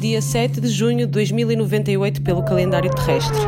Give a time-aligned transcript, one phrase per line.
[0.00, 3.38] dia 7 de junho de 2098 pelo calendário terrestre.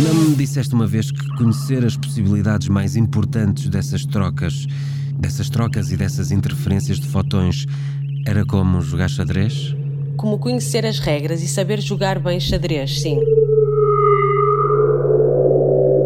[0.00, 4.66] Não me disseste uma vez que conhecer as possibilidades mais importantes dessas trocas,
[5.14, 7.66] dessas trocas e dessas interferências de fotões,
[8.26, 9.76] era como jogar xadrez?
[10.16, 13.20] Como conhecer as regras e saber jogar bem xadrez, sim.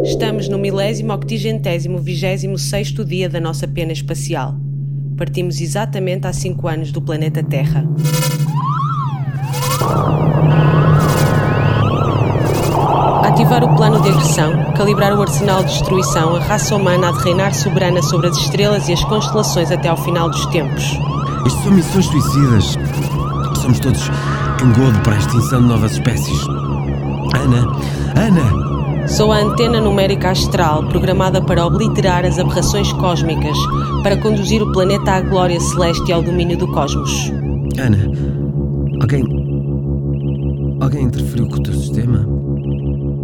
[0.05, 4.56] Estamos no milésimo octigentésimo vigésimo sexto dia da nossa pena espacial.
[5.23, 7.85] Partimos exatamente há cinco anos do planeta Terra.
[13.23, 17.23] Ativar o plano de agressão, calibrar o arsenal de destruição, a raça humana há de
[17.23, 20.83] reinar soberana sobre as estrelas e as constelações até ao final dos tempos.
[21.47, 22.77] Isto são missões suicidas.
[23.62, 24.11] Somos todos
[24.61, 26.48] engodo para a extinção de novas espécies.
[27.37, 27.70] Ana,
[28.17, 28.72] Ana,
[29.16, 33.58] Sou a antena numérica astral programada para obliterar as aberrações cósmicas,
[34.02, 37.30] para conduzir o planeta à glória celeste e ao domínio do cosmos.
[37.78, 37.98] Ana.
[39.02, 39.22] Alguém.
[40.80, 42.27] Alguém interferiu com o teu sistema?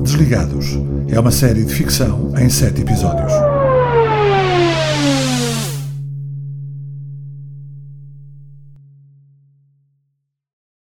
[0.02, 0.78] Desligados
[1.08, 3.32] é uma série de ficção em sete episódios.